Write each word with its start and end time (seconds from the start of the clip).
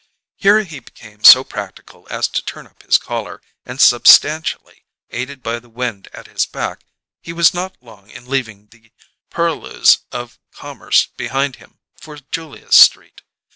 Here 0.35 0.63
he 0.63 0.79
became 0.79 1.23
so 1.23 1.43
practical 1.43 2.07
as 2.09 2.27
to 2.29 2.43
turn 2.43 2.65
up 2.65 2.81
his 2.81 2.97
collar; 2.97 3.39
and, 3.67 3.79
substantially 3.79 4.83
aided 5.11 5.43
by 5.43 5.59
the 5.59 5.69
wind 5.69 6.07
at 6.11 6.25
his 6.25 6.47
back, 6.47 6.81
he 7.21 7.31
was 7.31 7.53
not 7.53 7.77
long 7.83 8.09
in 8.09 8.25
leaving 8.25 8.65
the 8.71 8.91
purlieus 9.29 9.99
of 10.11 10.39
commerce 10.51 11.05
behind 11.05 11.57
him 11.57 11.77
for 11.95 12.17
Julia's 12.17 12.75
Street. 12.77 13.21